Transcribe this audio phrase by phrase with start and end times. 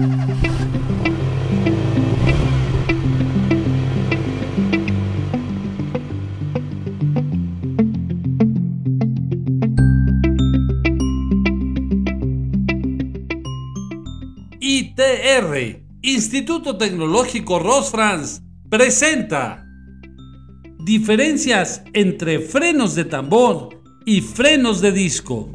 [0.00, 0.06] ITR,
[16.00, 19.66] Instituto Tecnológico Rosfrans, presenta
[20.78, 25.52] diferencias entre frenos de tambor y frenos de disco.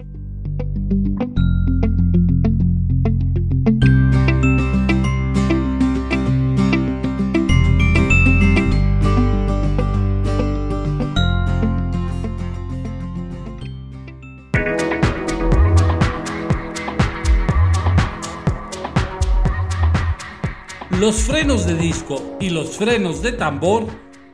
[20.99, 23.85] Los frenos de disco y los frenos de tambor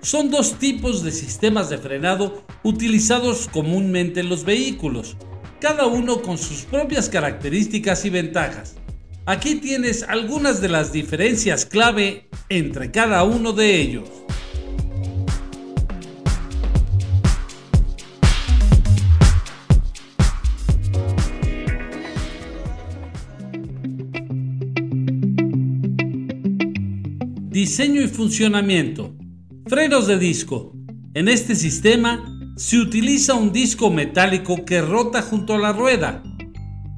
[0.03, 5.17] son dos tipos de sistemas de frenado utilizados comúnmente en los vehículos,
[5.59, 8.75] cada uno con sus propias características y ventajas.
[9.25, 14.20] Aquí tienes algunas de las diferencias clave entre cada uno de ellos.
[27.51, 29.13] Diseño y funcionamiento.
[29.67, 30.73] Frenos de disco.
[31.13, 32.23] En este sistema
[32.55, 36.23] se utiliza un disco metálico que rota junto a la rueda.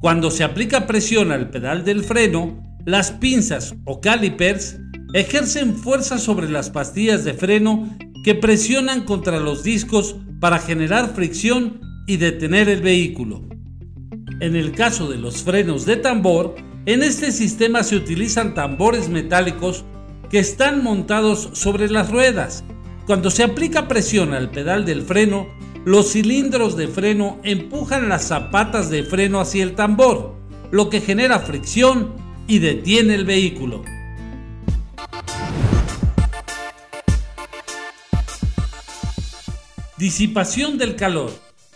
[0.00, 4.78] Cuando se aplica presión al pedal del freno, las pinzas o calipers
[5.12, 11.80] ejercen fuerza sobre las pastillas de freno que presionan contra los discos para generar fricción
[12.06, 13.42] y detener el vehículo.
[14.38, 16.54] En el caso de los frenos de tambor,
[16.86, 19.84] en este sistema se utilizan tambores metálicos
[20.30, 22.64] que están montados sobre las ruedas.
[23.06, 25.46] Cuando se aplica presión al pedal del freno,
[25.84, 30.34] los cilindros de freno empujan las zapatas de freno hacia el tambor,
[30.70, 32.14] lo que genera fricción
[32.46, 33.82] y detiene el vehículo.
[39.98, 41.30] Disipación del calor.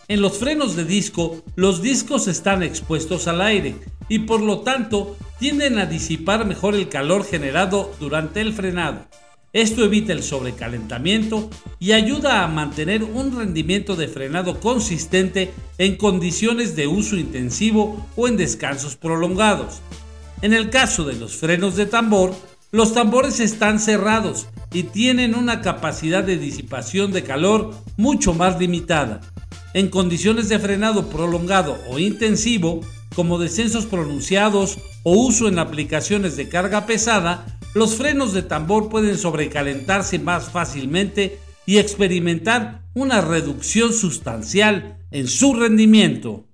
[0.08, 3.76] En los frenos de disco, los discos están expuestos al aire
[4.08, 9.06] y por lo tanto tienden a disipar mejor el calor generado durante el frenado.
[9.52, 16.76] Esto evita el sobrecalentamiento y ayuda a mantener un rendimiento de frenado consistente en condiciones
[16.76, 19.80] de uso intensivo o en descansos prolongados.
[20.42, 22.34] En el caso de los frenos de tambor,
[22.70, 29.22] los tambores están cerrados y tienen una capacidad de disipación de calor mucho más limitada.
[29.72, 32.82] En condiciones de frenado prolongado o intensivo,
[33.18, 39.18] como descensos pronunciados o uso en aplicaciones de carga pesada, los frenos de tambor pueden
[39.18, 46.46] sobrecalentarse más fácilmente y experimentar una reducción sustancial en su rendimiento.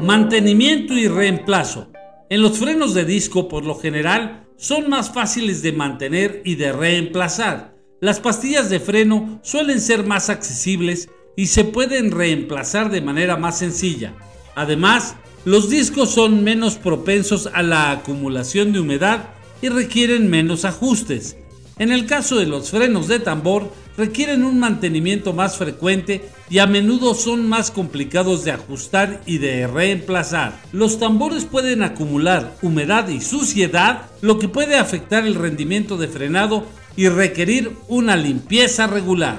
[0.00, 1.92] Mantenimiento y reemplazo.
[2.30, 6.72] En los frenos de disco por lo general son más fáciles de mantener y de
[6.72, 7.76] reemplazar.
[8.00, 13.60] Las pastillas de freno suelen ser más accesibles y se pueden reemplazar de manera más
[13.60, 14.12] sencilla.
[14.56, 19.28] Además, los discos son menos propensos a la acumulación de humedad
[19.62, 21.36] y requieren menos ajustes.
[21.78, 26.66] En el caso de los frenos de tambor, requieren un mantenimiento más frecuente y a
[26.66, 30.60] menudo son más complicados de ajustar y de reemplazar.
[30.72, 36.66] Los tambores pueden acumular humedad y suciedad, lo que puede afectar el rendimiento de frenado
[36.96, 39.38] y requerir una limpieza regular.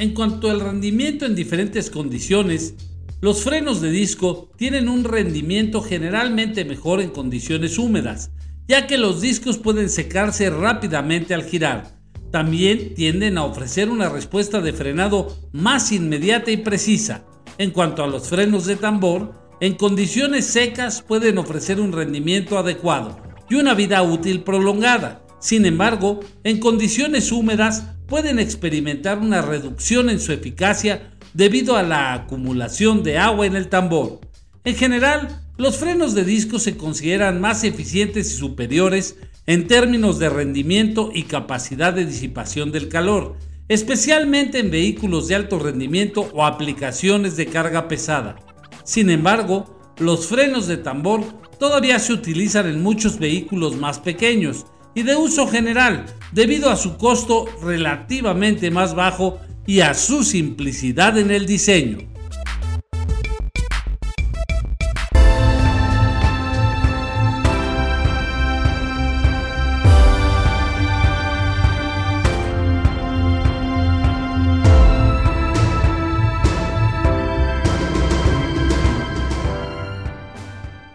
[0.00, 2.74] En cuanto al rendimiento en diferentes condiciones,
[3.20, 8.30] los frenos de disco tienen un rendimiento generalmente mejor en condiciones húmedas,
[8.66, 12.00] ya que los discos pueden secarse rápidamente al girar.
[12.32, 17.26] También tienden a ofrecer una respuesta de frenado más inmediata y precisa.
[17.58, 23.20] En cuanto a los frenos de tambor, en condiciones secas pueden ofrecer un rendimiento adecuado
[23.50, 25.26] y una vida útil prolongada.
[25.40, 32.12] Sin embargo, en condiciones húmedas pueden experimentar una reducción en su eficacia debido a la
[32.12, 34.20] acumulación de agua en el tambor.
[34.64, 39.16] En general, los frenos de disco se consideran más eficientes y superiores
[39.46, 43.36] en términos de rendimiento y capacidad de disipación del calor,
[43.68, 48.36] especialmente en vehículos de alto rendimiento o aplicaciones de carga pesada.
[48.84, 51.22] Sin embargo, los frenos de tambor
[51.60, 56.96] todavía se utilizan en muchos vehículos más pequeños y de uso general, debido a su
[56.96, 61.98] costo relativamente más bajo y a su simplicidad en el diseño.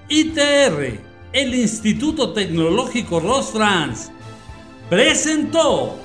[0.08, 4.10] ITR el Instituto Tecnológico Ross France,
[4.90, 6.00] presentó